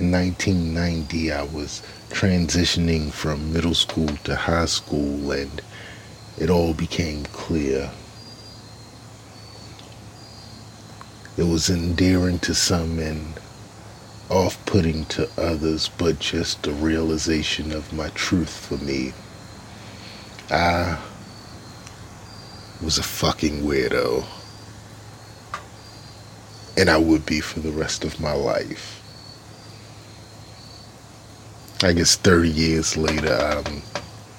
in 0.00 0.12
1990, 0.12 1.32
I 1.32 1.42
was 1.42 1.82
transitioning 2.10 3.10
from 3.10 3.52
middle 3.52 3.74
school 3.74 4.08
to 4.24 4.36
high 4.36 4.66
school, 4.66 5.32
and 5.32 5.60
it 6.38 6.50
all 6.50 6.72
became 6.72 7.24
clear. 7.24 7.90
It 11.36 11.42
was 11.42 11.68
endearing 11.68 12.38
to 12.40 12.54
some 12.54 12.98
and 12.98 13.34
off 14.30 14.64
putting 14.66 15.04
to 15.06 15.28
others, 15.36 15.90
but 15.98 16.20
just 16.20 16.62
the 16.62 16.72
realization 16.72 17.72
of 17.72 17.92
my 17.92 18.08
truth 18.10 18.66
for 18.66 18.76
me. 18.78 19.12
I 20.50 20.98
was 22.82 22.98
a 22.98 23.02
fucking 23.02 23.62
weirdo. 23.62 24.24
And 26.76 26.88
I 26.88 26.98
would 26.98 27.26
be 27.26 27.40
for 27.40 27.58
the 27.58 27.72
rest 27.72 28.04
of 28.04 28.20
my 28.20 28.32
life. 28.32 28.97
I 31.80 31.92
guess 31.92 32.16
30 32.16 32.48
years 32.48 32.96
later, 32.96 33.32
I'm 33.32 33.82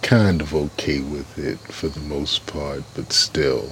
kind 0.02 0.41
of 0.41 0.53
okay 0.53 0.99
with 0.99 1.38
it 1.39 1.57
for 1.59 1.88
the 1.88 2.02
most 2.02 2.45
part, 2.47 2.84
but 2.95 3.13
still. 3.13 3.71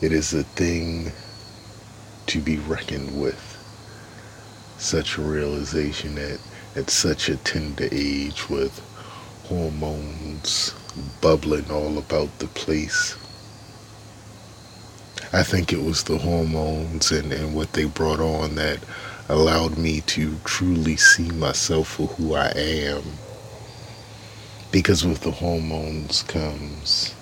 It 0.00 0.12
is 0.12 0.34
a 0.34 0.42
thing 0.42 1.12
to 2.26 2.40
be 2.40 2.58
reckoned 2.58 3.20
with. 3.20 3.56
Such 4.78 5.16
a 5.16 5.22
realization 5.22 6.18
at, 6.18 6.40
at 6.74 6.90
such 6.90 7.28
a 7.28 7.36
tender 7.36 7.88
age 7.92 8.48
with 8.48 8.80
hormones 9.44 10.74
bubbling 11.20 11.70
all 11.70 11.98
about 11.98 12.36
the 12.40 12.48
place. 12.48 13.16
I 15.32 15.44
think 15.44 15.72
it 15.72 15.82
was 15.82 16.02
the 16.02 16.18
hormones 16.18 17.12
and, 17.12 17.32
and 17.32 17.54
what 17.54 17.74
they 17.74 17.84
brought 17.84 18.20
on 18.20 18.56
that 18.56 18.80
allowed 19.28 19.76
me 19.76 20.00
to 20.00 20.36
truly 20.44 20.96
see 20.96 21.30
myself 21.30 21.88
for 21.88 22.06
who 22.06 22.34
I 22.34 22.48
am. 22.56 23.02
Because 24.72 25.04
with 25.04 25.20
the 25.20 25.30
hormones 25.30 26.22
comes 26.22 27.14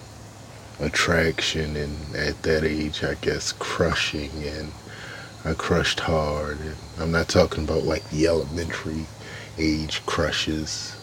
attraction, 0.79 1.77
and 1.77 2.15
at 2.15 2.43
that 2.43 2.63
age, 2.63 3.03
I 3.03 3.15
guess 3.15 3.53
crushing, 3.53 4.31
and 4.45 4.71
I 5.45 5.55
crushed 5.55 6.01
hard. 6.01 6.61
And 6.61 6.77
I'm 7.01 7.11
not 7.11 7.29
talking 7.29 7.65
about 7.65 7.85
like 7.85 8.09
the 8.11 8.29
elementary 8.29 9.07
age 9.59 10.05
crushes, 10.07 10.95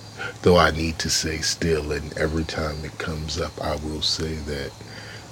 though 0.42 0.58
I 0.58 0.72
need 0.72 1.00
to 1.00 1.10
say 1.10 1.40
still, 1.40 1.92
and 1.92 2.18
every 2.18 2.44
time 2.46 2.86
it 2.86 2.98
comes 2.98 3.42
up, 3.42 3.60
I 3.62 3.76
will 3.78 4.02
say 4.02 4.36
that 4.36 4.72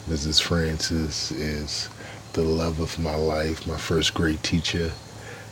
Mrs. 0.09 0.41
Francis 0.41 1.31
is 1.31 1.87
the 2.33 2.41
love 2.41 2.79
of 2.79 2.99
my 2.99 3.15
life, 3.15 3.67
my 3.67 3.77
first 3.77 4.13
grade 4.13 4.43
teacher 4.43 4.91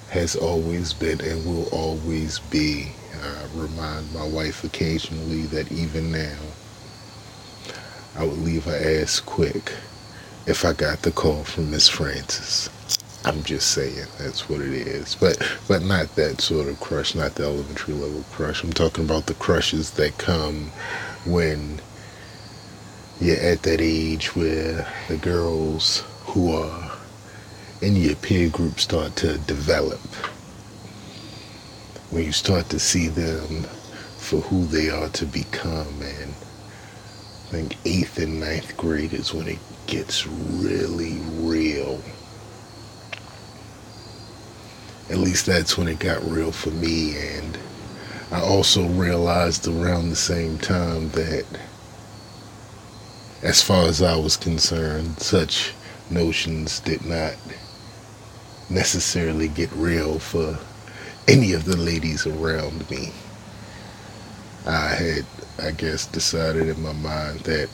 has 0.10 0.36
always 0.36 0.94
been 0.94 1.22
and 1.22 1.46
will 1.46 1.68
always 1.70 2.40
be. 2.40 2.92
I 3.22 3.46
remind 3.56 4.14
my 4.14 4.26
wife 4.26 4.64
occasionally 4.64 5.44
that 5.48 5.72
even 5.72 6.12
now, 6.12 6.38
I 8.16 8.24
would 8.24 8.40
leave 8.40 8.66
her 8.66 9.02
ass 9.02 9.20
quick 9.20 9.74
if 10.48 10.66
I 10.66 10.74
got 10.74 11.02
the 11.04 11.12
call 11.12 11.44
from 11.44 11.72
Miss 11.72 11.88
Francis. 11.88 12.70
I'm 13.26 13.44
just 13.44 13.72
saying 13.72 14.08
that's 14.18 14.50
what 14.50 14.62
it 14.62 14.72
is, 14.72 15.16
but 15.16 15.38
but 15.68 15.84
not 15.84 16.16
that 16.16 16.42
sort 16.42 16.68
of 16.70 16.80
crush, 16.80 17.14
not 17.16 17.36
the 17.36 17.44
elementary 17.44 17.94
level 17.94 18.24
crush. 18.32 18.64
I'm 18.64 18.74
talking 18.74 19.04
about 19.04 19.26
the 19.26 19.34
crushes 19.36 19.92
that 19.92 20.18
come 20.18 20.72
when 21.26 21.82
you're 23.20 23.38
at 23.38 23.64
that 23.64 23.82
age 23.82 24.36
where 24.36 24.88
the 25.10 25.18
girls 25.18 26.04
who 26.28 26.54
are 26.54 26.89
and 27.82 27.98
your 27.98 28.16
peer 28.16 28.50
group 28.50 28.80
start 28.80 29.16
to 29.18 29.38
develop. 29.40 30.00
When 32.10 32.26
you 32.26 32.32
start 32.32 32.70
to 32.70 32.80
see 32.80 33.08
them 33.08 33.64
for 34.18 34.42
who 34.42 34.66
they 34.66 34.90
are 34.90 35.10
to 35.10 35.26
become, 35.26 36.02
and 36.02 36.34
I 36.34 37.52
think 37.52 37.78
eighth 37.86 38.18
and 38.20 38.40
ninth 38.40 38.76
grade 38.76 39.14
is 39.14 39.34
when 39.34 39.48
it 39.48 39.60
gets 39.88 40.28
really 40.28 41.20
real. 41.40 42.02
At 45.10 45.18
least 45.18 45.46
that's 45.46 45.78
when 45.78 45.88
it 45.88 46.00
got 46.00 46.24
real 46.30 46.52
for 46.52 46.72
me, 46.72 47.18
and 47.18 47.58
I 48.32 48.42
also 48.42 48.86
realized 48.88 49.68
around 49.68 50.10
the 50.10 50.16
same 50.16 50.58
time 50.60 51.10
that, 51.12 51.46
as 53.42 53.62
far 53.62 53.88
as 53.88 54.02
I 54.02 54.18
was 54.18 54.36
concerned, 54.36 55.20
such 55.20 55.74
notions 56.12 56.80
did 56.82 57.06
not 57.06 57.36
necessarily 58.70 59.48
get 59.48 59.72
real 59.74 60.20
for 60.20 60.58
any 61.28 61.54
of 61.54 61.66
the 61.66 61.78
ladies 61.78 62.26
around 62.26 62.90
me. 62.90 63.12
I 64.66 64.88
had, 64.88 65.26
I 65.58 65.72
guess, 65.72 66.06
decided 66.06 66.68
in 66.68 66.82
my 66.82 66.94
mind 66.94 67.42
that 67.42 67.70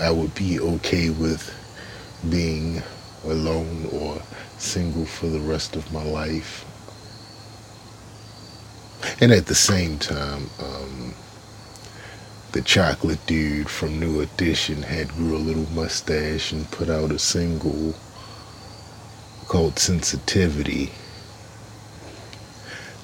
I 0.00 0.10
would 0.10 0.34
be 0.34 0.60
okay 0.60 1.10
with 1.10 1.54
being 2.30 2.82
alone 3.24 3.88
or 3.92 4.20
single 4.58 5.04
for 5.04 5.26
the 5.26 5.40
rest 5.40 5.76
of 5.76 5.92
my 5.92 6.02
life. 6.02 6.64
And 9.20 9.32
at 9.32 9.46
the 9.46 9.54
same 9.54 9.98
time, 9.98 10.50
um, 10.58 11.14
the 12.52 12.62
chocolate 12.62 13.24
dude 13.26 13.68
from 13.68 14.00
New 14.00 14.20
Edition 14.20 14.82
had 14.82 15.08
grew 15.08 15.36
a 15.36 15.38
little 15.38 15.70
mustache 15.72 16.52
and 16.52 16.70
put 16.70 16.88
out 16.88 17.10
a 17.10 17.18
single 17.18 17.94
called 19.48 19.78
Sensitivity 19.78 20.90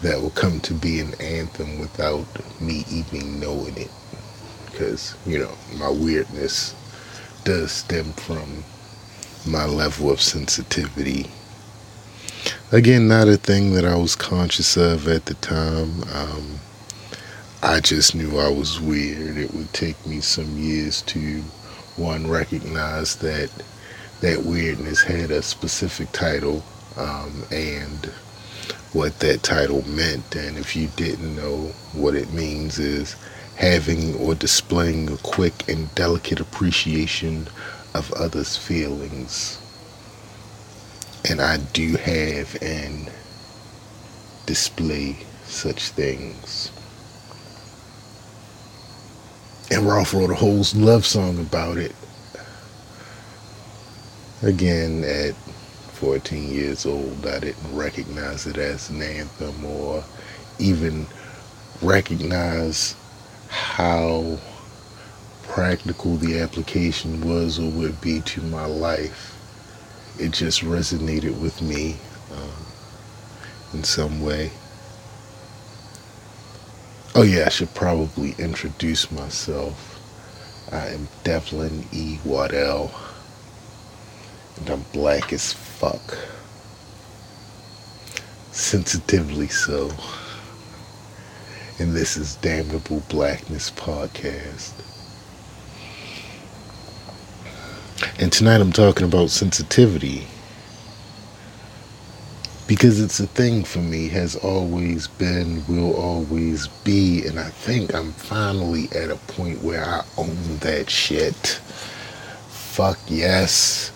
that 0.02 0.20
will 0.20 0.30
come 0.30 0.60
to 0.60 0.74
be 0.74 0.98
an 1.00 1.14
anthem 1.20 1.78
without 1.78 2.26
me 2.60 2.84
even 2.90 3.40
knowing 3.40 3.76
it. 3.76 3.90
Because, 4.66 5.14
you 5.24 5.38
know, 5.38 5.52
my 5.76 5.88
weirdness 5.88 6.74
does 7.44 7.70
stem 7.70 8.12
from 8.12 8.64
my 9.46 9.64
level 9.64 10.10
of 10.10 10.20
sensitivity. 10.20 11.30
Again, 12.72 13.06
not 13.06 13.28
a 13.28 13.36
thing 13.36 13.74
that 13.74 13.84
I 13.84 13.96
was 13.96 14.16
conscious 14.16 14.76
of 14.76 15.06
at 15.06 15.26
the 15.26 15.34
time. 15.34 16.02
Um, 16.14 16.58
I 17.62 17.80
just 17.80 18.14
knew 18.14 18.38
I 18.38 18.48
was 18.48 18.80
weird. 18.80 19.36
It 19.36 19.54
would 19.54 19.72
take 19.72 20.04
me 20.06 20.20
some 20.20 20.56
years 20.56 21.02
to, 21.02 21.42
one, 21.96 22.28
recognize 22.28 23.16
that 23.16 23.50
that 24.22 24.44
weirdness 24.44 25.02
had 25.02 25.32
a 25.32 25.42
specific 25.42 26.10
title 26.12 26.62
um, 26.96 27.44
and 27.50 28.06
what 28.92 29.18
that 29.18 29.42
title 29.42 29.86
meant. 29.88 30.36
And 30.36 30.56
if 30.56 30.76
you 30.76 30.86
didn't 30.96 31.34
know 31.34 31.72
what 31.92 32.14
it 32.14 32.32
means, 32.32 32.78
is 32.78 33.16
having 33.56 34.14
or 34.14 34.36
displaying 34.36 35.10
a 35.10 35.16
quick 35.18 35.68
and 35.68 35.92
delicate 35.96 36.38
appreciation 36.38 37.48
of 37.94 38.12
others' 38.12 38.56
feelings. 38.56 39.58
And 41.28 41.40
I 41.40 41.56
do 41.56 41.96
have 41.96 42.56
and 42.62 43.10
display 44.46 45.18
such 45.46 45.88
things. 45.90 46.70
And 49.70 49.86
Ralph 49.86 50.14
wrote 50.14 50.30
a 50.30 50.34
whole 50.34 50.64
love 50.76 51.04
song 51.04 51.40
about 51.40 51.76
it 51.76 51.94
again, 54.42 55.04
at 55.04 55.34
14 55.94 56.50
years 56.50 56.84
old, 56.84 57.26
I 57.26 57.38
didn't 57.38 57.76
recognize 57.76 58.46
it 58.46 58.58
as 58.58 58.90
an 58.90 59.00
anthem 59.00 59.64
or 59.64 60.04
even 60.58 61.06
recognize 61.80 62.96
how 63.48 64.38
practical 65.44 66.16
the 66.16 66.40
application 66.40 67.20
was 67.28 67.58
or 67.58 67.70
would 67.70 68.00
be 68.00 68.20
to 68.22 68.40
my 68.42 68.64
life. 68.64 69.38
It 70.18 70.32
just 70.32 70.62
resonated 70.62 71.40
with 71.40 71.62
me 71.62 71.96
um, 72.34 72.66
in 73.74 73.84
some 73.84 74.22
way. 74.22 74.50
Oh, 77.14 77.22
yeah, 77.22 77.44
I 77.46 77.50
should 77.50 77.74
probably 77.74 78.34
introduce 78.38 79.10
myself. 79.12 79.88
I 80.72 80.88
am 80.88 81.08
Devlin 81.24 81.84
E. 81.92 82.18
Waddell 82.24 82.90
and 84.58 84.70
I'm 84.70 84.84
black 84.92 85.32
as 85.32 85.52
fuck. 85.52 86.16
Sensitively 88.50 89.48
so. 89.48 89.90
And 91.78 91.94
this 91.94 92.16
is 92.16 92.36
Damnable 92.36 93.02
Blackness 93.08 93.70
Podcast. 93.70 94.72
And 98.20 98.32
tonight 98.32 98.60
I'm 98.60 98.72
talking 98.72 99.06
about 99.06 99.30
sensitivity. 99.30 100.26
Because 102.68 103.00
it's 103.00 103.20
a 103.20 103.26
thing 103.26 103.64
for 103.64 103.80
me, 103.80 104.08
has 104.08 104.36
always 104.36 105.08
been, 105.08 105.66
will 105.66 105.94
always 105.94 106.68
be, 106.68 107.26
and 107.26 107.38
I 107.38 107.48
think 107.48 107.94
I'm 107.94 108.12
finally 108.12 108.88
at 108.94 109.10
a 109.10 109.16
point 109.32 109.62
where 109.62 109.84
I 109.84 110.02
own 110.16 110.58
that 110.58 110.88
shit. 110.88 111.60
Fuck 112.48 112.98
yes 113.08 113.92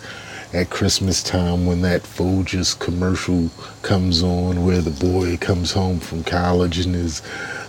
at 0.52 0.70
Christmas 0.70 1.22
time 1.22 1.66
when 1.66 1.82
that 1.82 2.02
Folgers 2.02 2.78
commercial 2.78 3.50
comes 3.82 4.22
on 4.22 4.64
where 4.64 4.80
the 4.80 4.90
boy 4.90 5.36
comes 5.36 5.72
home 5.72 6.00
from 6.00 6.24
college 6.24 6.78
and 6.78 6.94
his 6.94 7.22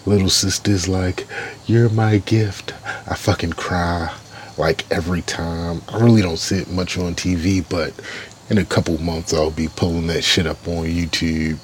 little 0.05 0.29
sister's 0.29 0.87
like, 0.87 1.27
You're 1.65 1.89
my 1.89 2.17
gift. 2.19 2.73
I 3.07 3.15
fucking 3.15 3.53
cry 3.53 4.13
like 4.57 4.89
every 4.91 5.21
time. 5.21 5.81
I 5.89 5.99
really 5.99 6.21
don't 6.21 6.37
see 6.37 6.57
it 6.57 6.69
much 6.69 6.97
on 6.97 7.13
TV, 7.15 7.63
but 7.67 7.93
in 8.49 8.57
a 8.57 8.65
couple 8.65 8.97
months 8.99 9.33
I'll 9.33 9.51
be 9.51 9.67
pulling 9.67 10.07
that 10.07 10.23
shit 10.23 10.47
up 10.47 10.67
on 10.67 10.85
YouTube. 10.85 11.59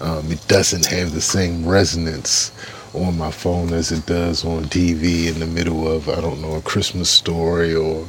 Um, 0.00 0.30
it 0.32 0.46
doesn't 0.48 0.86
have 0.86 1.12
the 1.12 1.20
same 1.20 1.66
resonance 1.66 2.50
on 2.94 3.16
my 3.16 3.30
phone 3.30 3.72
as 3.72 3.92
it 3.92 4.04
does 4.06 4.44
on 4.44 4.64
TV 4.64 5.28
in 5.28 5.40
the 5.40 5.46
middle 5.46 5.88
of, 5.88 6.08
I 6.08 6.20
don't 6.20 6.42
know, 6.42 6.54
a 6.54 6.62
Christmas 6.62 7.08
story 7.08 7.74
or 7.74 8.06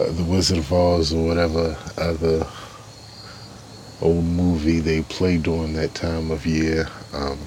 uh, 0.00 0.10
The 0.12 0.24
Wizard 0.24 0.58
of 0.58 0.72
Oz 0.72 1.12
or 1.12 1.26
whatever 1.26 1.76
other 1.98 2.46
old 4.00 4.24
movie 4.24 4.80
they 4.80 5.02
play 5.02 5.36
during 5.36 5.74
that 5.74 5.94
time 5.94 6.30
of 6.30 6.46
year. 6.46 6.88
Um, 7.12 7.38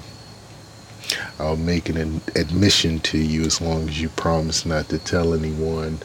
I'll 1.38 1.56
make 1.56 1.88
an 1.88 2.20
admission 2.36 3.00
to 3.00 3.18
you 3.18 3.42
as 3.42 3.60
long 3.60 3.88
as 3.88 4.00
you 4.00 4.08
promise 4.10 4.64
not 4.64 4.88
to 4.90 4.98
tell 4.98 5.34
anyone. 5.34 5.98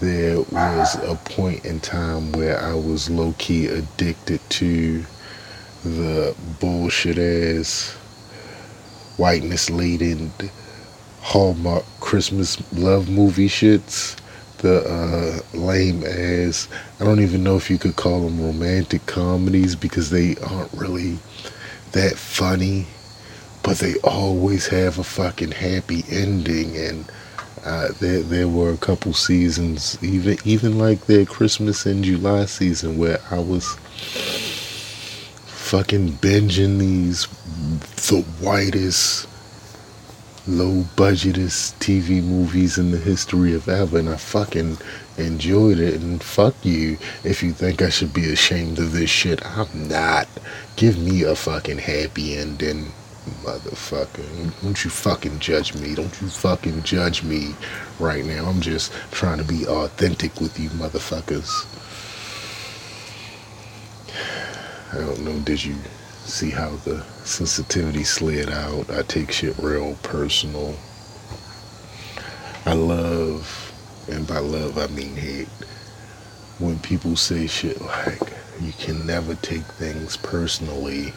There 0.00 0.40
was 0.40 0.96
a 0.96 1.14
point 1.14 1.64
in 1.64 1.78
time 1.78 2.32
where 2.32 2.60
I 2.60 2.74
was 2.74 3.08
low 3.08 3.34
key 3.38 3.66
addicted 3.66 4.40
to 4.50 5.04
the 5.84 6.34
bullshit 6.58 7.18
ass, 7.18 7.92
whiteness 9.16 9.70
laden 9.70 10.32
Hallmark 11.20 11.84
Christmas 12.00 12.60
love 12.72 13.08
movie 13.08 13.48
shits. 13.48 14.16
The 14.58 14.84
uh, 14.88 15.56
lame 15.56 16.02
ass, 16.04 16.68
I 16.98 17.04
don't 17.04 17.20
even 17.20 17.44
know 17.44 17.56
if 17.56 17.70
you 17.70 17.78
could 17.78 17.96
call 17.96 18.22
them 18.22 18.40
romantic 18.40 19.04
comedies 19.06 19.76
because 19.76 20.10
they 20.10 20.36
aren't 20.36 20.72
really 20.72 21.18
that 21.92 22.16
funny 22.16 22.86
but 23.66 23.78
they 23.78 23.96
always 24.04 24.68
have 24.68 24.96
a 24.96 25.02
fucking 25.02 25.50
happy 25.50 26.04
ending. 26.08 26.76
And 26.76 27.04
uh, 27.64 27.88
there 27.98 28.22
there 28.22 28.48
were 28.48 28.70
a 28.70 28.76
couple 28.76 29.12
seasons 29.12 29.98
even 30.02 30.38
even 30.44 30.78
like 30.78 31.06
their 31.06 31.26
Christmas 31.26 31.84
in 31.84 32.04
July 32.04 32.44
season 32.44 32.96
where 32.96 33.18
I 33.28 33.40
was 33.40 33.74
fucking 35.46 36.12
binging 36.18 36.78
these 36.78 37.26
the 38.08 38.22
whitest 38.40 39.26
low 40.46 40.82
budgetest 40.96 41.74
TV 41.78 42.22
movies 42.22 42.78
in 42.78 42.90
the 42.92 42.98
history 42.98 43.52
of 43.54 43.68
ever 43.68 43.98
and 43.98 44.08
I 44.08 44.16
fucking 44.16 44.78
enjoyed 45.18 45.78
it 45.78 46.00
and 46.00 46.22
fuck 46.22 46.54
you 46.64 46.98
if 47.24 47.42
you 47.42 47.52
think 47.52 47.82
I 47.82 47.88
should 47.88 48.12
be 48.12 48.32
ashamed 48.32 48.78
of 48.78 48.92
this 48.92 49.10
shit 49.10 49.44
I'm 49.44 49.88
not 49.88 50.28
give 50.76 50.98
me 50.98 51.22
a 51.22 51.34
fucking 51.34 51.78
happy 51.78 52.36
ending 52.36 52.92
Motherfucker. 53.42 54.62
Don't 54.62 54.84
you 54.84 54.90
fucking 54.90 55.40
judge 55.40 55.74
me. 55.74 55.96
Don't 55.96 56.20
you 56.22 56.28
fucking 56.28 56.84
judge 56.84 57.24
me 57.24 57.54
right 57.98 58.24
now. 58.24 58.46
I'm 58.46 58.60
just 58.60 58.92
trying 59.10 59.38
to 59.38 59.44
be 59.44 59.66
authentic 59.66 60.40
with 60.40 60.58
you 60.60 60.68
motherfuckers. 60.70 61.66
I 64.92 64.98
don't 64.98 65.20
know, 65.22 65.38
did 65.40 65.64
you 65.64 65.74
see 66.26 66.50
how 66.50 66.70
the 66.84 67.02
sensitivity 67.24 68.04
slid 68.04 68.50
out? 68.50 68.90
I 68.90 69.02
take 69.02 69.32
shit 69.32 69.56
real 69.58 69.96
personal. 70.02 70.76
I 72.64 72.74
love, 72.74 73.72
and 74.10 74.26
by 74.26 74.38
love 74.38 74.78
I 74.78 74.88
mean 74.88 75.14
hate, 75.14 75.48
when 76.58 76.78
people 76.80 77.16
say 77.16 77.46
shit 77.46 77.80
like, 77.80 78.20
you 78.60 78.72
can 78.72 79.06
never 79.06 79.34
take 79.36 79.62
things 79.62 80.16
personally 80.16 81.12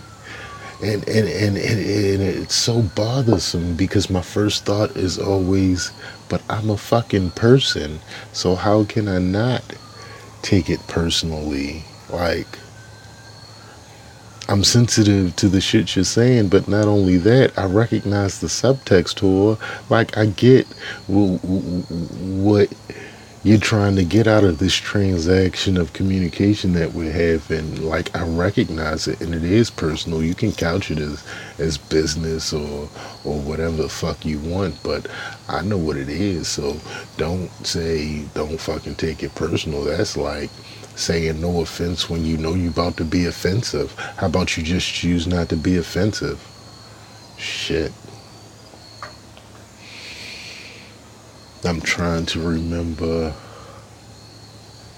and 0.82 1.08
and, 1.10 1.28
and, 1.28 1.58
and, 1.58 1.80
and 1.80 2.22
it's 2.22 2.56
so 2.56 2.82
bothersome 2.82 3.76
because 3.76 4.10
my 4.10 4.22
first 4.22 4.66
thought 4.66 4.96
is 4.96 5.20
always 5.20 5.92
but 6.30 6.42
i'm 6.50 6.70
a 6.70 6.78
fucking 6.78 7.30
person 7.32 8.00
so 8.32 8.56
how 8.56 8.84
can 8.86 9.08
i 9.08 9.20
not 9.20 9.62
take 10.42 10.70
it 10.70 10.80
personally 10.88 11.84
like 12.10 12.48
i'm 14.50 14.64
sensitive 14.64 15.36
to 15.36 15.48
the 15.48 15.62
shit 15.62 15.96
you're 15.96 16.04
saying 16.06 16.50
but 16.50 16.68
not 16.68 16.86
only 16.86 17.18
that 17.18 17.58
i 17.58 17.66
recognize 17.66 18.42
the 18.42 18.48
subtext 18.48 19.24
or 19.24 19.58
like 19.90 20.18
i 20.18 20.26
get 20.26 20.68
what 21.08 22.74
you're 23.44 23.58
trying 23.58 23.96
to 23.96 24.04
get 24.04 24.28
out 24.28 24.44
of 24.44 24.60
this 24.60 24.74
transaction 24.76 25.78
of 25.78 25.94
communication 25.94 26.74
that 26.74 26.94
we're 26.94 27.12
having 27.12 27.82
like 27.84 28.14
i 28.16 28.24
recognize 28.28 29.08
it 29.08 29.22
and 29.22 29.34
it 29.34 29.44
is 29.44 29.70
personal. 29.70 30.22
You 30.22 30.36
can 30.36 30.52
couch 30.52 30.92
it 30.92 31.00
as 31.00 31.26
as 31.58 31.78
business 31.78 32.52
or 32.54 32.90
or 33.24 33.40
whatever 33.40 33.78
the 33.78 33.90
fuck 33.90 34.26
you 34.26 34.40
want 34.40 34.82
but 34.84 35.08
i 35.48 35.62
know 35.62 35.78
what 35.78 35.98
it 35.98 36.10
is 36.10 36.48
so 36.50 36.78
don't 37.18 37.50
say 37.66 38.24
don't 38.34 38.60
fucking 38.60 38.96
take 38.96 39.24
it 39.24 39.34
personal. 39.36 39.86
That's 39.86 40.18
like 40.18 40.50
saying 40.96 41.40
no 41.40 41.62
offense 41.62 42.10
when 42.10 42.26
you 42.26 42.38
know 42.38 42.56
you're 42.56 42.72
about 42.72 42.98
to 42.98 43.06
be 43.06 43.26
offensive. 43.26 43.94
How 44.18 44.28
about 44.28 44.58
you 44.58 44.64
just 44.64 44.92
choose 44.94 45.28
not 45.28 45.48
to 45.50 45.56
be 45.56 45.78
offensive? 45.78 46.46
Shit 47.38 47.94
I'm 51.66 51.82
trying 51.82 52.26
to 52.28 52.40
remember 52.40 53.34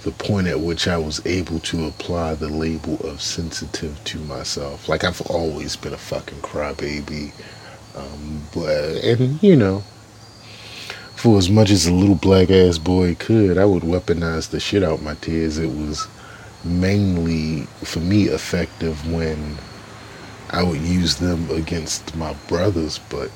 the 0.04 0.12
point 0.12 0.48
at 0.48 0.60
which 0.60 0.88
I 0.88 0.98
was 0.98 1.26
able 1.26 1.60
to 1.60 1.88
apply 1.88 2.36
the 2.36 2.50
label 2.50 3.00
of 3.08 3.22
sensitive 3.22 4.04
to 4.06 4.20
myself. 4.20 4.88
Like 4.88 5.04
I've 5.04 5.22
always 5.22 5.76
been 5.76 5.94
a 5.94 5.98
fucking 5.98 6.40
crybaby, 6.40 7.32
um, 7.96 8.44
but 8.54 9.04
and 9.04 9.42
you 9.42 9.56
know, 9.56 9.84
for 11.16 11.38
as 11.38 11.50
much 11.50 11.72
as 11.72 11.88
a 11.88 11.94
little 11.94 12.16
black 12.16 12.52
ass 12.52 12.78
boy 12.78 13.16
could, 13.16 13.58
I 13.58 13.66
would 13.66 13.84
weaponize 13.84 14.50
the 14.50 14.60
shit 14.60 14.84
out 14.84 14.94
of 14.94 15.04
my 15.04 15.16
tears. 15.16 15.58
It 15.58 15.68
was 15.68 16.08
mainly 16.64 17.62
for 17.84 18.00
me 18.00 18.26
effective 18.26 19.12
when 19.12 19.58
I 20.52 20.64
would 20.64 20.82
use 20.82 21.16
them 21.16 21.50
against 21.50 22.16
my 22.16 22.34
brothers, 22.48 23.00
but 23.10 23.32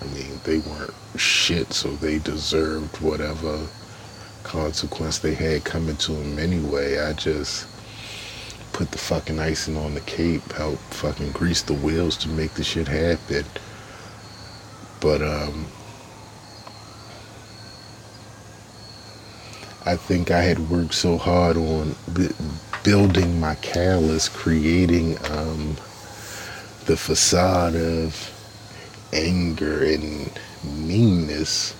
I 0.00 0.04
mean, 0.14 0.40
they 0.44 0.58
weren't 0.58 0.94
shit, 1.16 1.72
so 1.72 1.88
they 1.96 2.18
deserved 2.18 3.00
whatever 3.00 3.66
consequence 4.42 5.18
they 5.18 5.34
had 5.34 5.64
coming 5.64 5.96
to 5.96 6.12
them 6.12 6.38
anyway. 6.38 7.00
I 7.00 7.12
just 7.14 7.66
put 8.72 8.90
the 8.90 8.98
fucking 8.98 9.38
icing 9.38 9.76
on 9.76 9.94
the 9.94 10.00
cake, 10.02 10.42
help 10.52 10.78
fucking 10.90 11.32
grease 11.32 11.62
the 11.62 11.74
wheels 11.74 12.16
to 12.18 12.28
make 12.28 12.54
the 12.54 12.64
shit 12.64 12.88
happen. 12.88 13.44
But, 15.00 15.22
um, 15.22 15.66
I 19.86 19.96
think 19.96 20.32
I 20.32 20.42
had 20.42 20.68
worked 20.68 20.94
so 20.94 21.16
hard 21.16 21.56
on 21.56 21.94
b- 22.12 22.34
building 22.82 23.38
my 23.38 23.54
callus, 23.56 24.28
creating 24.28 25.16
um, 25.30 25.76
the 26.86 26.96
facade 26.96 27.76
of 27.76 28.35
anger 29.16 29.82
and 29.82 30.30
meanness 30.62 31.74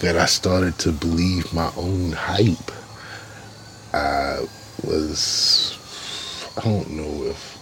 that 0.00 0.16
I 0.16 0.26
started 0.26 0.78
to 0.80 0.92
believe 0.92 1.52
my 1.52 1.70
own 1.76 2.12
hype. 2.12 2.72
I 3.92 4.46
was, 4.82 5.78
I 6.56 6.62
don't 6.62 6.90
know 6.90 7.24
if 7.24 7.58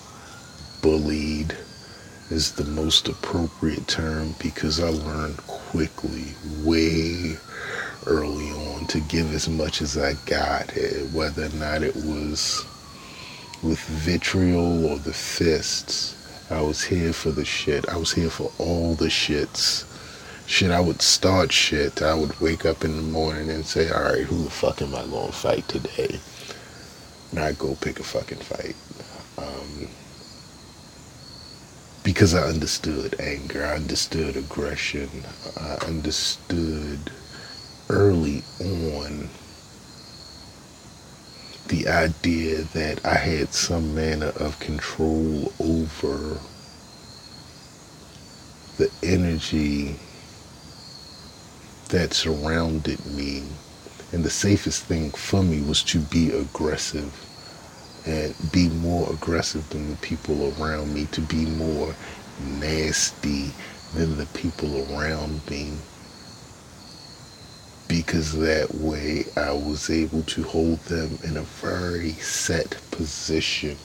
bullied 0.81 1.57
is 2.31 2.52
the 2.52 2.64
most 2.64 3.09
appropriate 3.09 3.87
term 3.88 4.35
because 4.42 4.81
I 4.81 4.88
learned 4.88 5.37
quickly, 5.47 6.26
way 6.64 7.37
early 8.07 8.50
on, 8.50 8.87
to 8.87 9.00
give 9.00 9.35
as 9.35 9.49
much 9.49 9.83
as 9.83 9.99
I 9.99 10.14
got, 10.26 10.71
whether 11.12 11.47
or 11.47 11.50
not 11.50 11.83
it 11.83 11.95
was 11.95 12.64
with 13.62 13.78
vitriol 13.81 14.87
or 14.87 14.99
the 14.99 15.12
fists. 15.12 16.16
I 16.52 16.61
was 16.61 16.85
here 16.85 17.14
for 17.14 17.30
the 17.30 17.47
shit. 17.47 17.88
I 17.88 17.97
was 17.97 18.12
here 18.12 18.28
for 18.28 18.52
all 18.59 18.94
the 18.94 19.06
shits. 19.06 19.87
Shit, 20.47 20.71
I 20.71 20.80
would 20.80 21.00
start 21.00 21.50
shit. 21.50 22.02
I 22.02 22.14
would 22.14 22.38
wake 22.40 22.66
up 22.66 22.85
in 22.85 22.94
the 22.94 23.02
morning 23.02 23.49
and 23.49 23.64
say, 23.64 23.90
all 23.90 24.02
right, 24.02 24.25
who 24.25 24.44
the 24.44 24.50
fuck 24.50 24.82
am 24.82 24.94
I 24.94 25.06
going 25.06 25.28
to 25.28 25.32
fight 25.32 25.66
today? 25.66 26.21
And 27.30 27.40
I'd 27.40 27.59
go 27.59 27.75
pick 27.76 28.00
a 28.00 28.02
fucking 28.02 28.38
fight. 28.38 28.76
Um, 29.38 29.88
because 32.04 32.35
I 32.35 32.42
understood 32.42 33.18
anger, 33.18 33.64
I 33.64 33.76
understood 33.76 34.37
aggression, 34.37 35.09
I 35.59 35.76
understood 35.87 37.11
early 37.88 38.42
on 38.61 39.30
the 41.69 41.88
idea 41.88 42.62
that 42.75 43.04
I 43.07 43.14
had 43.14 43.54
some 43.54 43.95
manner 43.95 44.33
of 44.37 44.59
control 44.61 45.52
over 45.61 46.38
the 48.78 48.90
energy 49.02 49.97
that 51.90 52.14
surrounded 52.14 53.04
me 53.07 53.45
And 54.12 54.25
the 54.25 54.31
safest 54.31 54.85
thing 54.85 55.11
for 55.12 55.42
me 55.42 55.62
was 55.62 55.83
to 55.85 56.00
be 56.00 56.31
aggressive 56.33 57.12
and 58.07 58.35
be 58.52 58.69
more 58.69 59.11
aggressive 59.12 59.69
than 59.71 59.90
the 59.90 59.97
people 59.99 60.52
around 60.59 60.95
me, 60.95 61.07
to 61.12 61.21
be 61.23 61.47
more 61.47 61.95
nasty 62.61 63.52
than 63.95 64.19
the 64.19 64.26
people 64.26 64.87
around 64.95 65.49
me. 65.50 65.73
Because 67.92 68.32
that 68.38 68.75
way 68.75 69.26
I 69.37 69.52
was 69.52 69.90
able 69.90 70.22
to 70.22 70.42
hold 70.44 70.78
them 70.87 71.18
in 71.25 71.37
a 71.37 71.42
very 71.42 72.12
set 72.12 72.80
position. 72.90 73.76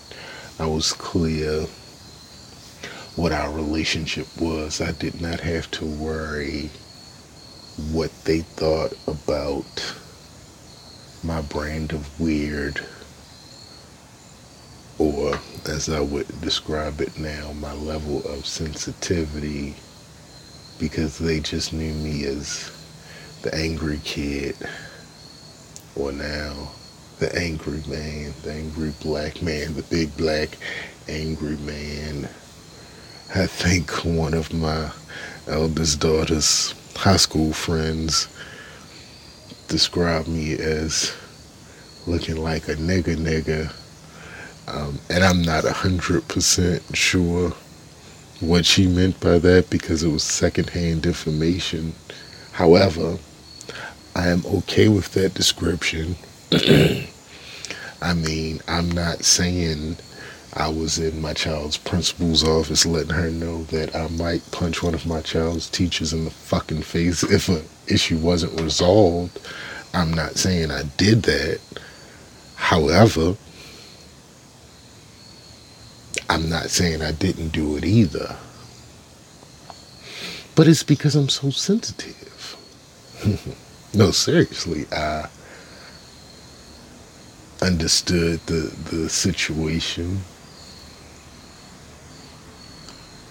I 0.58 0.66
was 0.66 0.94
clear 0.94 1.64
what 3.18 3.34
our 3.34 3.52
relationship 3.52 4.28
was. 4.40 4.80
I 4.80 4.94
did 4.94 5.20
not 5.20 5.42
have 5.42 5.70
to 5.72 5.86
worry 5.86 6.70
what 7.92 8.12
they 8.24 8.40
thought 8.40 8.94
about 9.08 9.94
my 11.22 11.42
brand 11.42 11.92
of 11.92 12.18
weird, 12.18 12.80
or 14.98 15.38
as 15.66 15.90
I 15.90 16.00
would 16.00 16.28
describe 16.40 17.02
it 17.02 17.20
now, 17.20 17.52
my 17.52 17.74
level 17.74 18.26
of 18.26 18.46
sensitivity, 18.46 19.76
because 20.80 21.18
they 21.18 21.42
just 21.42 21.74
knew 21.74 21.94
me 21.94 22.24
as 22.24 22.72
the 23.48 23.56
angry 23.58 24.02
kid, 24.04 24.58
or 25.96 26.12
now 26.12 26.70
the 27.20 27.34
angry 27.34 27.82
man, 27.88 28.34
the 28.44 28.52
angry 28.52 28.92
black 29.02 29.42
man, 29.42 29.74
the 29.74 29.84
big 29.84 30.16
black 30.18 30.50
angry 31.08 31.56
man. 31.58 32.26
I 33.34 33.48
think 33.48 33.90
one 34.04 34.34
of 34.34 34.54
my 34.54 34.92
eldest 35.48 36.02
daughter's 36.02 36.74
high 36.98 37.16
school 37.16 37.54
friends 37.54 38.28
described 39.70 40.28
me 40.28 40.56
as 40.56 41.16
looking 42.06 42.36
like 42.36 42.68
a 42.68 42.76
nigga 42.76 43.16
nigga. 43.16 43.74
Um, 44.68 45.00
and 45.10 45.24
I'm 45.24 45.42
not 45.42 45.64
a 45.64 45.72
hundred 45.72 46.28
percent 46.28 46.84
sure 46.94 47.54
what 48.42 48.66
she 48.66 48.88
meant 48.88 49.22
by 49.22 49.40
that 49.40 49.70
because 49.70 50.04
it 50.04 50.10
was 50.12 50.24
secondhand 50.24 51.06
information. 51.06 51.94
However, 52.52 53.18
I 54.18 54.30
am 54.30 54.44
okay 54.48 54.88
with 54.88 55.14
that 55.14 55.36
description. 55.36 56.16
I 58.02 58.16
mean, 58.16 58.62
I'm 58.68 58.90
not 58.90 59.24
saying 59.24 59.98
I 60.56 60.70
was 60.70 60.98
in 60.98 61.22
my 61.22 61.34
child's 61.34 61.78
principal's 61.78 62.44
office 62.44 62.84
letting 62.84 63.12
her 63.14 63.30
know 63.30 63.66
that 63.66 63.96
I 63.96 64.08
might 64.08 64.42
punch 64.52 64.82
one 64.82 64.96
of 64.96 65.06
my 65.06 65.22
child's 65.22 65.70
teachers 65.70 66.14
in 66.14 66.26
the 66.26 66.32
fucking 66.32 66.82
face 66.82 67.22
if 67.22 67.48
an 67.48 67.64
issue 67.86 68.18
wasn't 68.18 68.60
resolved. 68.60 69.40
I'm 69.94 70.12
not 70.12 70.36
saying 70.36 70.72
I 70.72 70.82
did 70.98 71.22
that. 71.24 71.60
However, 72.56 73.36
I'm 76.28 76.50
not 76.50 76.72
saying 76.72 77.04
I 77.04 77.12
didn't 77.12 77.50
do 77.50 77.78
it 77.78 77.86
either. 77.86 78.36
But 80.56 80.68
it's 80.68 80.82
because 80.82 81.16
I'm 81.16 81.30
so 81.30 81.52
sensitive. 81.52 82.58
no, 83.94 84.12
seriously, 84.12 84.86
I 84.92 85.30
understood 87.62 88.40
the, 88.48 88.74
the 88.92 89.10
situation 89.10 90.20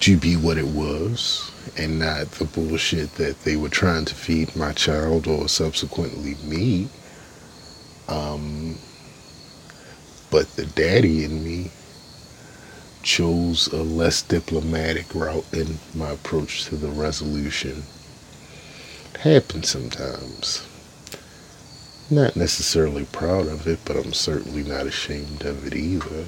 to 0.01 0.17
be 0.17 0.37
what 0.37 0.59
it 0.59 0.67
was 0.67 1.51
and 1.79 1.99
not 1.99 2.31
the 2.33 2.45
bullshit 2.45 3.15
that 3.17 3.41
they 3.43 3.57
were 3.57 3.69
trying 3.69 4.05
to 4.05 4.15
feed 4.15 4.55
my 4.57 4.73
child 4.73 5.27
or 5.27 5.49
subsequently 5.49 6.37
me. 6.45 6.89
Um, 8.09 8.77
but 10.31 10.49
the 10.57 10.67
daddy 10.67 11.25
in 11.25 11.45
me 11.45 11.71
chose 13.03 13.69
a 13.69 13.83
less 13.83 14.23
diplomatic 14.23 15.15
route 15.15 15.47
in 15.53 15.79
my 15.95 16.11
approach 16.11 16.65
to 16.67 16.77
the 16.77 16.89
resolution. 16.89 17.83
Happens 19.21 19.71
sometimes. 19.71 20.67
Not 22.11 22.37
necessarily 22.37 23.07
proud 23.07 23.47
of 23.49 23.67
it, 23.67 23.81
but 23.85 23.97
I'm 23.97 24.13
certainly 24.13 24.63
not 24.63 24.87
ashamed 24.87 25.43
of 25.45 25.67
it 25.67 25.75
either. 25.75 26.27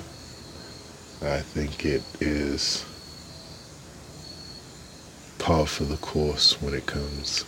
I 1.23 1.40
think 1.40 1.85
it 1.85 2.02
is 2.21 2.85
par 5.38 5.66
for 5.66 5.85
the 5.85 5.99
course 5.99 6.61
when 6.62 6.75
it 6.75 6.87
comes 6.87 7.45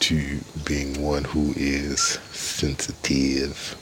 to 0.00 0.40
being 0.64 1.02
one 1.02 1.24
who 1.24 1.52
is 1.56 2.00
sensitive. 2.32 3.76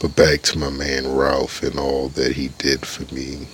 But 0.00 0.16
back 0.16 0.42
to 0.42 0.58
my 0.58 0.70
man 0.70 1.14
Ralph 1.14 1.62
and 1.62 1.78
all 1.78 2.08
that 2.10 2.32
he 2.32 2.48
did 2.58 2.86
for 2.86 3.12
me. 3.14 3.46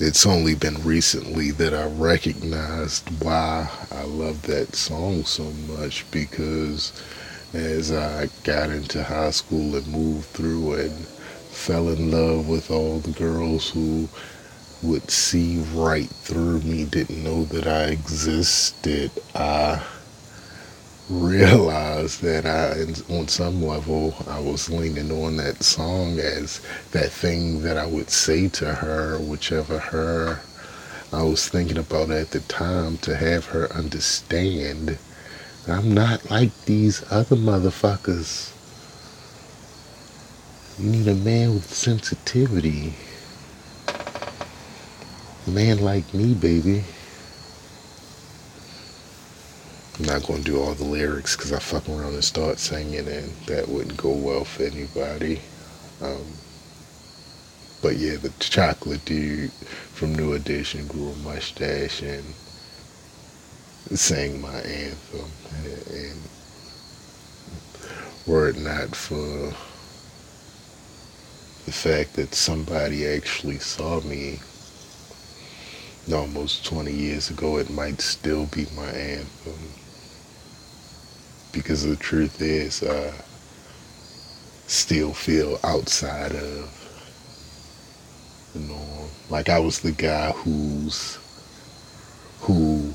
It's 0.00 0.24
only 0.26 0.54
been 0.54 0.80
recently 0.84 1.50
that 1.50 1.74
I 1.74 1.86
recognized 1.86 3.08
why 3.20 3.68
I 3.90 4.04
love 4.04 4.42
that 4.42 4.76
song 4.76 5.24
so 5.24 5.50
much 5.76 6.08
because 6.12 6.92
as 7.52 7.90
I 7.90 8.28
got 8.44 8.70
into 8.70 9.02
high 9.02 9.32
school 9.32 9.74
and 9.74 9.88
moved 9.88 10.26
through 10.26 10.74
and 10.74 10.92
fell 11.50 11.88
in 11.88 12.12
love 12.12 12.48
with 12.48 12.70
all 12.70 13.00
the 13.00 13.10
girls 13.10 13.70
who 13.70 14.08
would 14.84 15.10
see 15.10 15.64
right 15.74 16.08
through 16.08 16.60
me, 16.60 16.84
didn't 16.84 17.24
know 17.24 17.42
that 17.46 17.66
I 17.66 17.86
existed. 17.86 19.10
I 19.34 19.82
realized 21.08 22.22
that 22.22 22.46
I, 22.46 23.14
on 23.14 23.28
some 23.28 23.62
level, 23.62 24.14
I 24.28 24.40
was 24.40 24.70
leaning 24.70 25.10
on 25.10 25.36
that 25.38 25.62
song 25.62 26.18
as 26.18 26.60
that 26.92 27.10
thing 27.10 27.62
that 27.62 27.76
I 27.76 27.86
would 27.86 28.10
say 28.10 28.48
to 28.48 28.74
her, 28.74 29.18
whichever 29.18 29.78
her 29.78 30.40
I 31.12 31.22
was 31.22 31.48
thinking 31.48 31.78
about 31.78 32.10
at 32.10 32.32
the 32.32 32.40
time, 32.40 32.98
to 32.98 33.16
have 33.16 33.46
her 33.46 33.72
understand 33.72 34.98
I'm 35.68 35.92
not 35.92 36.30
like 36.30 36.64
these 36.64 37.04
other 37.12 37.36
motherfuckers. 37.36 38.52
You 40.78 40.90
need 40.90 41.08
a 41.08 41.14
man 41.14 41.52
with 41.54 41.74
sensitivity. 41.74 42.94
A 45.46 45.50
man 45.50 45.80
like 45.80 46.14
me, 46.14 46.32
baby. 46.32 46.84
I'm 49.98 50.06
not 50.06 50.26
going 50.28 50.44
to 50.44 50.50
do 50.50 50.60
all 50.60 50.74
the 50.74 50.84
lyrics 50.84 51.34
because 51.34 51.52
I 51.52 51.58
fuck 51.58 51.88
around 51.88 52.14
and 52.14 52.22
start 52.22 52.60
singing, 52.60 53.08
and 53.08 53.32
that 53.46 53.68
wouldn't 53.68 53.96
go 53.96 54.12
well 54.12 54.44
for 54.44 54.62
anybody. 54.62 55.40
Um, 56.00 56.24
but 57.82 57.96
yeah, 57.96 58.14
the 58.16 58.32
chocolate 58.38 59.04
dude 59.04 59.50
from 59.50 60.14
New 60.14 60.34
Edition 60.34 60.86
grew 60.86 61.10
a 61.10 61.16
mustache 61.16 62.02
and 62.02 62.24
sang 63.98 64.40
my 64.40 64.60
anthem. 64.60 65.30
And 65.90 66.20
were 68.24 68.50
it 68.50 68.58
not 68.58 68.94
for 68.94 69.52
the 71.66 71.72
fact 71.72 72.14
that 72.14 72.34
somebody 72.34 73.04
actually 73.04 73.58
saw 73.58 74.00
me 74.02 74.38
almost 76.12 76.64
20 76.66 76.92
years 76.92 77.30
ago, 77.30 77.58
it 77.58 77.68
might 77.68 78.00
still 78.00 78.46
be 78.46 78.66
my 78.76 78.90
anthem. 78.90 79.58
Because 81.58 81.84
the 81.84 81.96
truth 81.96 82.40
is, 82.40 82.84
I 82.84 83.12
still 84.68 85.12
feel 85.12 85.58
outside 85.64 86.30
of 86.30 86.70
the 88.52 88.60
norm. 88.60 89.08
Like 89.28 89.48
I 89.48 89.58
was 89.58 89.80
the 89.80 89.90
guy 89.90 90.30
who's, 90.30 91.18
who 92.40 92.94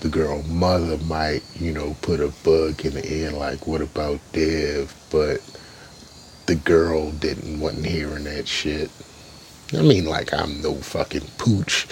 the 0.00 0.10
girl 0.10 0.42
mother 0.42 0.98
might, 1.06 1.42
you 1.54 1.72
know, 1.72 1.96
put 2.02 2.20
a 2.20 2.28
bug 2.44 2.84
in 2.84 2.92
the 2.92 3.24
end, 3.24 3.38
like, 3.38 3.66
what 3.66 3.80
about 3.80 4.20
Dev? 4.32 4.94
But 5.10 5.40
the 6.44 6.56
girl 6.56 7.12
didn't 7.12 7.60
wasn't 7.60 7.86
hearing 7.86 8.24
that 8.24 8.46
shit. 8.46 8.90
I 9.72 9.80
mean, 9.80 10.04
like 10.04 10.34
I'm 10.34 10.60
no 10.60 10.74
fucking 10.74 11.28
pooch. 11.38 11.86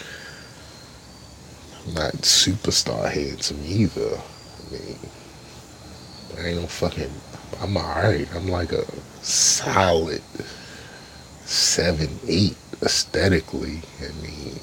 I'm 1.86 1.94
not 1.94 2.12
superstar 2.12 3.10
handsome 3.10 3.60
either. 3.64 4.18
I 4.18 4.72
mean, 4.72 4.98
I 6.38 6.46
ain't 6.48 6.60
no 6.60 6.66
fucking. 6.66 7.10
I'm 7.60 7.76
alright. 7.76 8.28
I'm 8.34 8.48
like 8.48 8.72
a 8.72 8.84
solid 9.22 10.22
seven, 11.44 12.08
eight 12.26 12.56
aesthetically. 12.82 13.82
I 13.98 14.12
mean, 14.22 14.60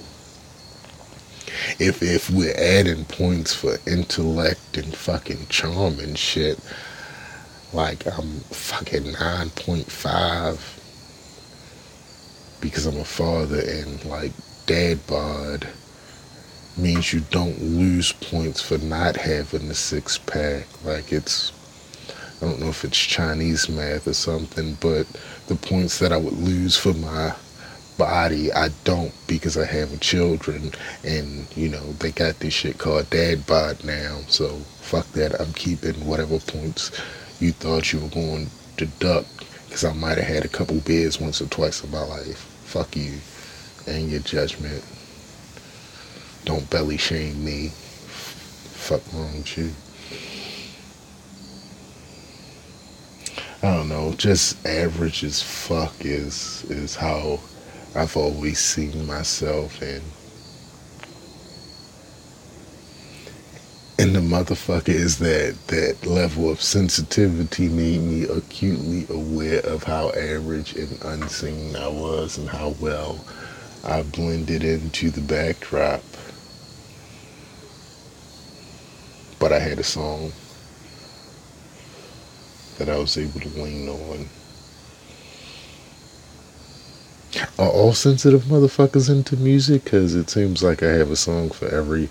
if 1.80 2.02
if 2.02 2.30
we're 2.30 2.56
adding 2.56 3.06
points 3.06 3.54
for 3.54 3.78
intellect 3.86 4.78
and 4.78 4.96
fucking 4.96 5.48
charm 5.50 6.00
and 6.00 6.18
shit, 6.18 6.60
like 7.74 8.06
I'm 8.08 8.40
fucking 8.52 9.04
9.5 9.04 10.78
because 12.62 12.86
I'm 12.86 12.98
a 13.00 13.04
father 13.04 13.60
and 13.60 14.04
like 14.06 14.32
dad 14.66 15.06
bod 15.08 15.68
means 16.78 17.12
you 17.12 17.22
don't 17.32 17.62
lose 17.62 18.12
points 18.14 18.62
for 18.62 18.78
not 18.78 19.18
having 19.18 19.68
the 19.68 19.76
six 19.76 20.18
pack. 20.18 20.68
Like 20.84 21.12
it's, 21.12 21.52
I 22.42 22.46
don't 22.46 22.60
know 22.60 22.70
if 22.70 22.84
it's 22.84 22.98
Chinese 22.98 23.68
math 23.68 24.08
or 24.08 24.14
something, 24.14 24.78
but 24.80 25.08
the 25.48 25.56
points 25.56 25.98
that 26.00 26.12
I 26.12 26.18
would 26.18 26.38
lose 26.38 26.78
for 26.78 26.94
my 26.94 27.34
body, 27.98 28.54
I 28.54 28.70
don't 28.84 29.14
because 29.28 29.58
I 29.58 29.66
have 29.66 30.00
children, 30.00 30.72
and 31.04 31.48
you 31.56 31.70
know 31.70 31.94
they 31.94 32.12
got 32.12 32.40
this 32.40 32.54
shit 32.54 32.78
called 32.78 33.10
dad 33.10 33.48
bod 33.48 33.84
now. 33.84 34.20
So 34.28 34.50
fuck 34.82 35.08
that. 35.14 35.40
I'm 35.42 35.54
keeping 35.54 35.96
whatever 36.06 36.40
points 36.40 36.92
you 37.40 37.52
thought 37.52 37.92
you 37.92 38.00
were 38.00 38.10
going 38.10 38.50
to 38.78 38.86
duck 38.86 39.26
because 39.66 39.84
I 39.84 39.94
might 39.94 40.18
have 40.18 40.28
had 40.28 40.46
a 40.46 40.50
couple 40.50 40.80
beers 40.82 41.20
once 41.20 41.42
or 41.42 41.48
twice 41.48 41.84
in 41.84 41.92
my 41.92 42.04
life. 42.04 42.38
Fuck 42.66 42.96
you 42.96 43.14
and 43.88 44.10
your 44.10 44.22
judgment. 44.22 44.84
Don't 46.46 46.70
belly 46.70 46.98
shame 46.98 47.44
me. 47.44 47.70
Fuck 47.70 49.02
wrong 49.14 49.38
with 49.38 49.58
you. 49.58 49.72
I 53.64 53.76
don't 53.76 53.90
know, 53.90 54.14
just 54.14 54.66
average 54.68 55.24
as 55.24 55.42
fuck 55.42 56.06
is 56.06 56.64
is 56.70 56.96
how 56.96 57.40
I've 57.96 58.16
always 58.16 58.60
seen 58.60 59.06
myself 59.08 59.82
and 59.82 60.04
and 64.00 64.16
the 64.16 64.20
motherfucker 64.20 64.90
is 64.90 65.18
that 65.20 65.56
that 65.68 66.06
level 66.06 66.52
of 66.52 66.62
sensitivity 66.62 67.68
made 67.68 68.02
me 68.02 68.24
acutely 68.26 69.08
aware 69.10 69.62
of 69.62 69.84
how 69.84 70.12
average 70.12 70.76
and 70.76 71.02
unseen 71.04 71.76
I 71.76 71.88
was 71.88 72.38
and 72.38 72.48
how 72.50 72.76
well 72.80 73.26
I 73.84 74.04
blended 74.04 74.64
into 74.64 75.10
the 75.10 75.22
backdrop. 75.22 76.04
But 79.40 79.52
I 79.52 79.60
had 79.60 79.80
a 79.80 79.84
song 79.84 80.32
that 82.78 82.90
I 82.90 82.98
was 82.98 83.18
able 83.18 83.40
to 83.40 83.50
lean 83.50 83.90
on. 83.90 84.28
Are 87.60 87.70
all 87.70 87.94
sensitive 87.94 88.44
motherfuckers 88.44 89.10
into 89.10 89.36
music? 89.36 89.84
Because 89.84 90.16
it 90.16 90.30
seems 90.30 90.64
like 90.64 90.82
I 90.82 90.92
have 90.92 91.12
a 91.12 91.16
song 91.16 91.50
for 91.50 91.68
every 91.68 92.10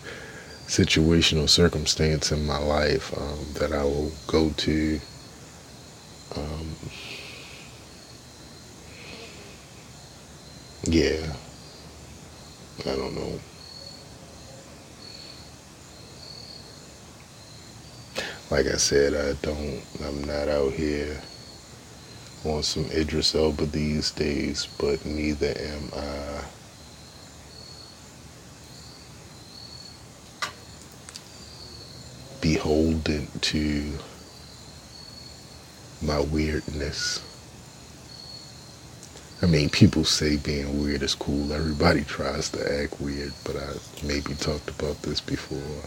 situation 0.66 1.38
or 1.38 1.48
circumstance 1.48 2.32
in 2.32 2.46
my 2.46 2.58
life 2.58 3.16
um, 3.16 3.38
that 3.54 3.72
I 3.72 3.82
will 3.84 4.12
go 4.26 4.50
to. 4.50 5.00
Um, 6.36 6.74
yeah. 10.84 11.32
I 12.80 12.94
don't 12.96 13.14
know. 13.14 13.40
Like 18.50 18.66
I 18.66 18.76
said, 18.76 19.14
I 19.14 19.32
don't, 19.44 19.82
I'm 20.04 20.22
not 20.24 20.48
out 20.48 20.72
here 20.72 21.20
on 22.44 22.62
some 22.62 22.84
Idris 22.92 23.34
Elba 23.34 23.66
these 23.66 24.10
days, 24.12 24.68
but 24.78 25.04
neither 25.04 25.54
am 25.58 25.90
I. 25.96 26.44
beholden 32.40 33.26
to 33.40 33.92
my 36.00 36.20
weirdness. 36.20 37.20
I 39.42 39.46
mean, 39.46 39.68
people 39.68 40.04
say 40.04 40.36
being 40.36 40.80
weird 40.80 41.02
is 41.02 41.16
cool. 41.16 41.52
Everybody 41.52 42.04
tries 42.04 42.48
to 42.50 42.82
act 42.82 43.00
weird, 43.00 43.32
but 43.44 43.56
I 43.56 43.72
maybe 44.06 44.34
talked 44.34 44.70
about 44.70 45.02
this 45.02 45.20
before. 45.20 45.82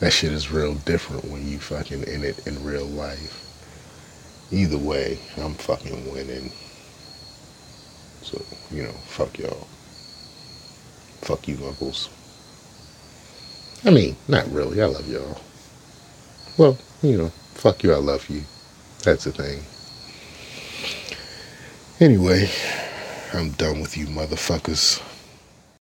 That 0.00 0.12
shit 0.12 0.32
is 0.32 0.52
real 0.52 0.74
different 0.74 1.24
when 1.24 1.48
you 1.48 1.58
fucking 1.58 2.02
in 2.02 2.22
it 2.22 2.46
in 2.46 2.62
real 2.62 2.84
life. 2.84 3.42
Either 4.52 4.78
way, 4.78 5.18
I'm 5.38 5.54
fucking 5.54 6.12
winning. 6.12 6.52
So, 8.22 8.40
you 8.70 8.82
know, 8.82 8.92
fuck 9.06 9.38
y'all. 9.38 9.66
Fuck 11.22 11.48
you, 11.48 11.56
uncles. 11.66 12.10
I 13.84 13.90
mean, 13.90 14.16
not 14.28 14.50
really. 14.52 14.82
I 14.82 14.86
love 14.86 15.08
y'all. 15.08 15.40
Well, 16.58 16.76
you 17.02 17.16
know, 17.18 17.28
fuck 17.54 17.82
you, 17.82 17.92
I 17.92 17.96
love 17.96 18.28
you. 18.28 18.42
That's 19.02 19.24
the 19.24 19.32
thing. 19.32 19.62
Anyway, 22.00 22.50
I'm 23.32 23.50
done 23.52 23.80
with 23.80 23.96
you 23.96 24.06
motherfuckers. 24.06 25.02